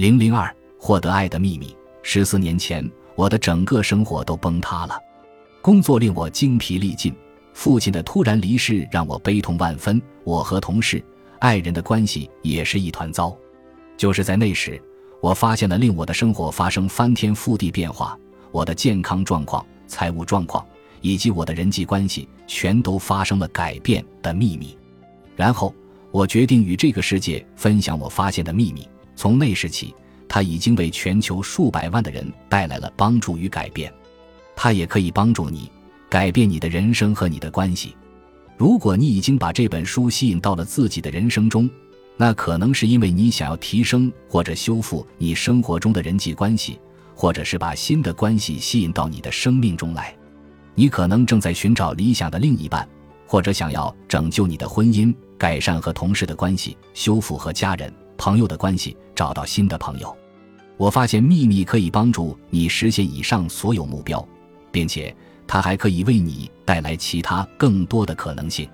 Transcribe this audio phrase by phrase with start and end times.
[0.00, 1.76] 零零二，获得爱的秘密。
[2.02, 4.98] 十四年前，我的整个生活都崩塌了，
[5.60, 7.14] 工作令我精疲力尽，
[7.52, 11.04] 父亲的突然离世让我悲痛万分，我和同事、
[11.40, 13.36] 爱人的关系也是一团糟。
[13.98, 14.82] 就是在那时，
[15.20, 18.18] 我发现了令我的生活发生翻天覆地变化，
[18.52, 20.66] 我的健康状况、财务状况
[21.02, 24.74] 以及我的人际关系全都发生了改变的秘密。
[25.36, 25.74] 然后，
[26.10, 28.88] 我决定与这个世界分享我发现的秘密。
[29.20, 29.94] 从那时起，
[30.26, 33.92] 它已经为全球数百万的人带来了帮助与改变。
[34.56, 35.70] 它也可以帮助你
[36.08, 37.94] 改变你的人生和你的关系。
[38.56, 41.68] 如果你已经把这本书吸引到了自己的人生中，
[42.16, 46.80] 那可能是因为你想要提升或者修复你生活中的人际关系，
[47.14, 50.16] 或者是把新的关系吸引到你的生命中来。
[50.74, 52.88] 你可能正在寻找理想的另一半，
[53.26, 57.92] 或者想要拯救你的婚姻，改善和同事的关系，修复和家人。
[58.20, 60.14] 朋友的关系，找到新的朋友。
[60.76, 64.26] 我发现秘密可以帮助你实现以上所有目标，
[64.70, 65.14] 并且
[65.46, 68.68] 它还可以为你带来其他更多的可能性。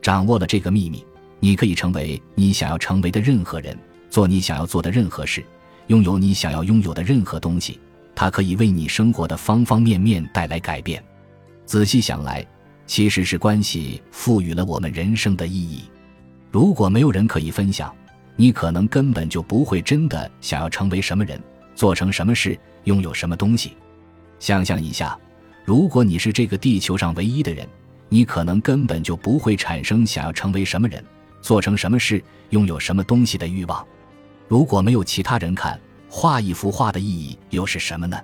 [0.00, 1.04] 掌握了这个秘密，
[1.38, 5.44] 你可以成为你想要成为的任何人，做你想要做的任何事，
[5.88, 7.78] 拥有你想要拥有的任何东西。
[8.14, 11.04] 它可以为你生活的方方面面带来改变。
[11.66, 12.42] 仔细想来，
[12.86, 15.84] 其实是关系赋予了我们人生的意义。
[16.50, 17.94] 如果没有人可以分享，
[18.40, 21.42] 你可能根本就不会真的想要成为什么人，
[21.74, 23.76] 做成什么事，拥有什么东西。
[24.38, 25.18] 想象一下，
[25.64, 27.66] 如果你是这个地球上唯一的人，
[28.08, 31.04] 你可能根本就不会产生想要成为什么人，
[31.42, 33.84] 做成什么事，拥有什么东西的欲望。
[34.46, 35.76] 如果没有其他人看，
[36.08, 38.16] 画一幅画的意义又是什么呢？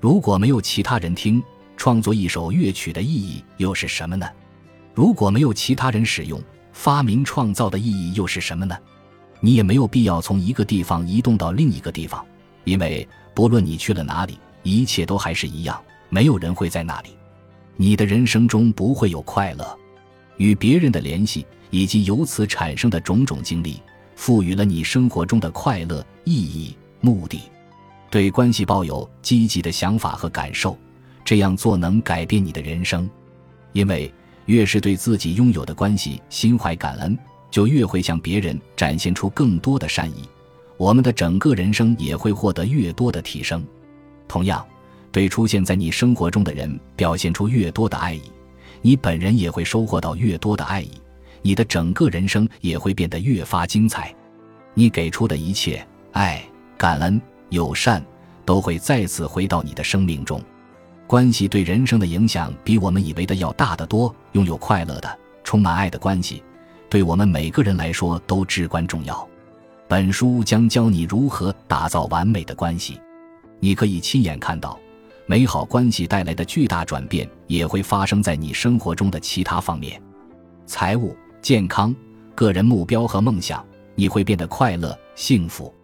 [0.00, 1.40] 如果没有其他人听，
[1.76, 4.28] 创作一首乐曲的意义又是什么呢？
[4.94, 8.76] 如果没有其他人使用，发明创造的意义又是什么呢？
[9.44, 12.24] 你也没有必要从一个地方移动到另一个地方，
[12.64, 15.78] 因为不论你去了哪里，一切都还是一样，
[16.08, 17.10] 没有人会在那里。
[17.76, 19.78] 你的人生中不会有快乐，
[20.38, 23.82] 与别人的联系以及由此产生的种种经历，
[24.16, 27.42] 赋予了你生活中的快乐、意义、目的。
[28.10, 30.74] 对关系抱有积极的想法和感受，
[31.22, 33.06] 这样做能改变你的人生，
[33.74, 34.10] 因为
[34.46, 37.18] 越是对自己拥有的关系心怀感恩。
[37.54, 40.28] 就越会向别人展现出更多的善意，
[40.76, 43.64] 我们的整个人生也会获得越多的提升。
[44.26, 44.66] 同样，
[45.12, 48.22] 对出现在你生活中的人表现出越多的爱意，
[48.82, 50.90] 你本人也会收获到越多的爱意，
[51.42, 54.12] 你的整个人生也会变得越发精彩。
[54.74, 56.44] 你给出的一切爱、
[56.76, 58.04] 感恩、友善，
[58.44, 60.42] 都会再次回到你的生命中。
[61.06, 64.12] 关系对人生的影响比我们以为的要大得多。
[64.32, 66.42] 拥有快乐的、充满爱的关系。
[66.94, 69.28] 对我们每个人来说都至关重要。
[69.88, 73.00] 本书将教你如何打造完美的关系，
[73.58, 74.78] 你可以亲眼看到
[75.26, 80.00] 美好关系带来的巨大转变，也会发生在你生活中的其他方面：
[80.66, 81.92] 财务、健康、
[82.32, 83.66] 个人目标和梦想。
[83.96, 85.74] 你会变得快乐、幸福。